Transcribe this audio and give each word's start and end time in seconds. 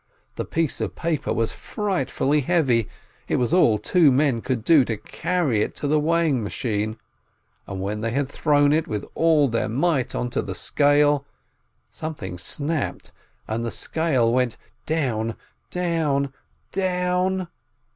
The 0.35 0.45
piece 0.45 0.81
of 0.81 0.95
paper 0.95 1.31
was 1.31 1.51
frightfully 1.51 2.39
heavy, 2.39 2.89
it 3.27 3.35
was 3.35 3.53
all 3.53 3.77
two 3.77 4.11
men 4.11 4.41
could 4.41 4.63
do 4.63 4.83
to 4.83 4.97
carry 4.97 5.61
it 5.61 5.75
to 5.75 5.87
the 5.87 5.99
weighing 5.99 6.41
machine, 6.41 6.97
and 7.67 7.79
when 7.83 8.01
they 8.01 8.09
had 8.09 8.27
thrown 8.27 8.73
it 8.73 8.87
with 8.87 9.05
all 9.13 9.47
their 9.47 9.69
might 9.69 10.15
onto 10.15 10.41
the 10.41 10.55
scale, 10.55 11.23
something 11.91 12.39
snapped, 12.39 13.11
and 13.47 13.63
the 13.63 13.69
scale 13.69 14.33
went 14.33 14.57
down, 14.87 15.35
down, 15.69 16.33
down. 16.71 17.47